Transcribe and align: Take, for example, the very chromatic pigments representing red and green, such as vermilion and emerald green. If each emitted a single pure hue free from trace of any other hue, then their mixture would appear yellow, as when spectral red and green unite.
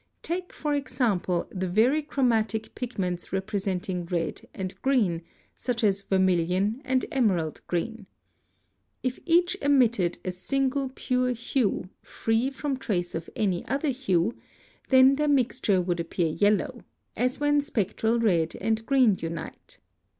Take, 0.23 0.51
for 0.51 0.73
example, 0.73 1.47
the 1.51 1.67
very 1.67 2.01
chromatic 2.01 2.73
pigments 2.73 3.31
representing 3.31 4.07
red 4.07 4.41
and 4.51 4.73
green, 4.81 5.21
such 5.55 5.83
as 5.83 6.01
vermilion 6.01 6.81
and 6.83 7.05
emerald 7.11 7.61
green. 7.67 8.07
If 9.03 9.19
each 9.27 9.55
emitted 9.61 10.17
a 10.25 10.31
single 10.31 10.89
pure 10.95 11.33
hue 11.33 11.87
free 12.01 12.49
from 12.49 12.77
trace 12.77 13.13
of 13.13 13.29
any 13.35 13.63
other 13.67 13.89
hue, 13.91 14.35
then 14.89 15.17
their 15.17 15.27
mixture 15.27 15.79
would 15.79 15.99
appear 15.99 16.29
yellow, 16.31 16.81
as 17.15 17.39
when 17.39 17.61
spectral 17.61 18.19
red 18.19 18.55
and 18.59 18.83
green 18.87 19.19
unite. 19.21 19.77